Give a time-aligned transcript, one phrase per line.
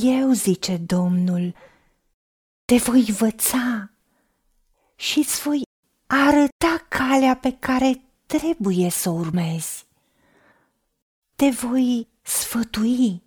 [0.00, 1.54] Eu, zice Domnul,
[2.64, 3.90] te voi învăța
[4.96, 5.62] și îți voi
[6.06, 9.86] arăta calea pe care trebuie să o urmezi.
[11.36, 13.22] Te voi sfătui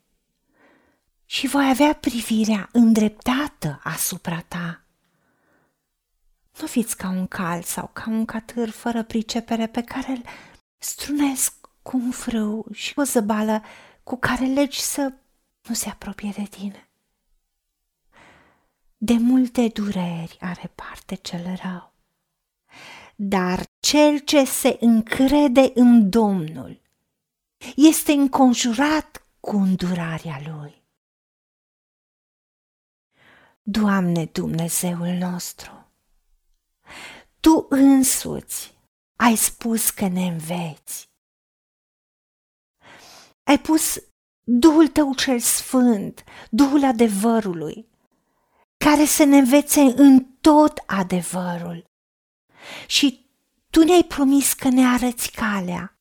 [1.26, 4.84] și voi avea privirea îndreptată asupra ta.
[6.60, 10.24] Nu fiți ca un cal sau ca un catâr fără pricepere pe care îl
[10.78, 13.64] strunesc cu un frâu și o zăbală
[14.04, 15.14] cu care legi să
[15.68, 16.90] nu se apropie de tine.
[18.98, 21.94] De multe dureri are parte cel rău,
[23.16, 26.82] dar cel ce se încrede în Domnul
[27.76, 30.84] este înconjurat cu îndurarea lui.
[33.62, 35.92] Doamne Dumnezeul nostru,
[37.40, 38.78] Tu însuți
[39.16, 41.10] ai spus că ne înveți.
[43.44, 44.04] Ai pus
[44.48, 47.88] Duhul Tău cel Sfânt, Duhul adevărului,
[48.78, 51.90] care să ne învețe în tot adevărul.
[52.88, 53.30] Și
[53.70, 56.00] Tu ne-ai promis că ne arăți calea,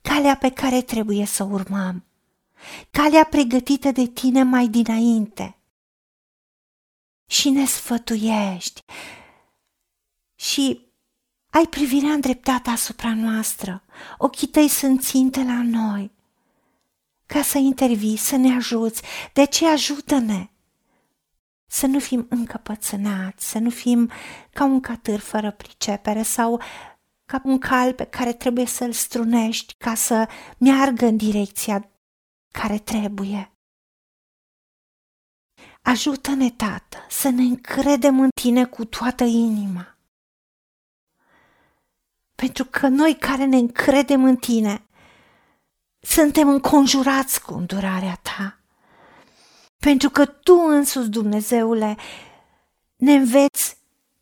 [0.00, 2.04] calea pe care trebuie să urmăm,
[2.90, 5.58] calea pregătită de Tine mai dinainte.
[7.26, 8.84] Și ne sfătuiești
[10.34, 10.80] și
[11.50, 13.84] ai privirea îndreptată asupra noastră,
[14.18, 16.15] ochii tăi sunt ținte la noi,
[17.26, 20.50] ca să intervii, să ne ajuți, de ce ajută-ne?
[21.66, 24.10] Să nu fim încăpățânați, să nu fim
[24.52, 26.60] ca un catâr fără pricepere sau
[27.24, 31.90] ca un cal pe care trebuie să-l strunești ca să meargă în direcția
[32.52, 33.50] care trebuie.
[35.82, 39.96] Ajută-ne, Tată, să ne încredem în Tine cu toată inima
[42.36, 44.85] pentru că noi care ne încredem în tine,
[46.06, 48.58] suntem înconjurați cu îndurarea ta.
[49.78, 51.96] Pentru că tu însuți, Dumnezeule,
[52.96, 53.76] ne înveți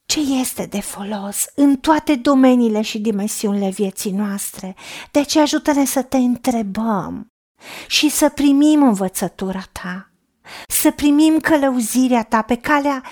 [0.07, 4.75] ce este de folos în toate domeniile și dimensiunile vieții noastre.
[5.11, 7.33] De ce ajută-ne să te întrebăm
[7.87, 10.11] și să primim învățătura ta,
[10.69, 13.03] să primim călăuzirea ta pe calea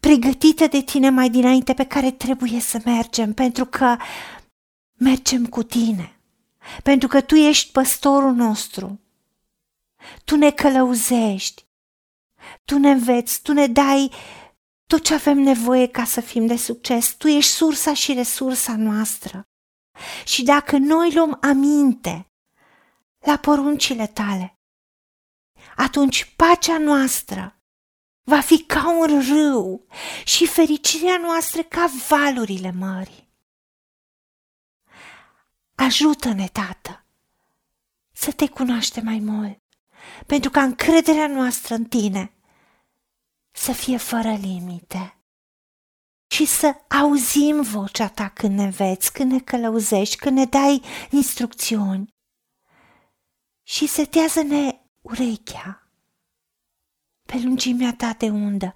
[0.00, 3.96] pregătită de tine mai dinainte pe care trebuie să mergem, pentru că
[4.94, 6.15] mergem cu tine,
[6.82, 9.00] pentru că tu ești păstorul nostru.
[10.24, 11.66] Tu ne călăuzești,
[12.64, 14.12] tu ne înveți, tu ne dai
[14.86, 17.14] tot ce avem nevoie ca să fim de succes.
[17.14, 19.48] Tu ești sursa și resursa noastră.
[20.24, 22.30] Și dacă noi luăm aminte
[23.18, 24.58] la poruncile tale,
[25.76, 27.60] atunci pacea noastră
[28.22, 29.86] va fi ca un râu
[30.24, 33.25] și fericirea noastră ca valurile mării.
[35.86, 37.04] Ajută-ne, Tată,
[38.12, 39.62] să te cunoaște mai mult,
[40.26, 42.32] pentru ca încrederea noastră în tine
[43.50, 45.18] să fie fără limite
[46.26, 52.14] și să auzim vocea ta când ne veți, când ne călăuzești, când ne dai instrucțiuni
[53.62, 55.90] și setează-ne urechea
[57.22, 58.74] pe lungimea ta de undă,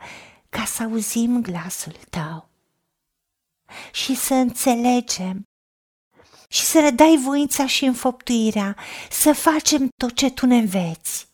[0.49, 2.51] ca să auzim glasul tău
[3.93, 5.50] și să înțelegem
[6.51, 8.77] și să ne dai voința și înfăptuirea
[9.11, 11.29] să facem tot ce tu ne înveți.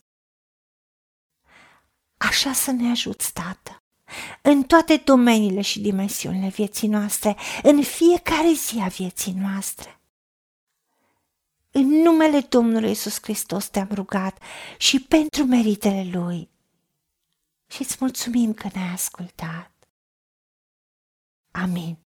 [2.17, 3.83] Așa să ne ajuți, Tată,
[4.41, 9.99] în toate domeniile și dimensiunile vieții noastre, în fiecare zi a vieții noastre.
[11.71, 14.41] În numele Domnului Isus Hristos te-am rugat
[14.77, 16.49] și pentru meritele Lui
[17.67, 19.71] și îți mulțumim că ne-ai ascultat.
[21.51, 22.06] Amin.